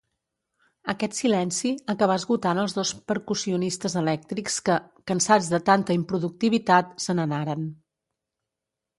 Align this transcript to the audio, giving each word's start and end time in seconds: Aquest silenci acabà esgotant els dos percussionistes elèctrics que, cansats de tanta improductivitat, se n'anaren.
Aquest 0.91 1.15
silenci 1.17 1.71
acabà 1.93 2.15
esgotant 2.21 2.61
els 2.61 2.73
dos 2.77 2.93
percussionistes 3.11 3.95
elèctrics 4.01 4.55
que, 4.69 4.77
cansats 5.11 5.49
de 5.55 5.59
tanta 5.67 5.97
improductivitat, 5.99 6.89
se 7.05 7.15
n'anaren. 7.21 7.69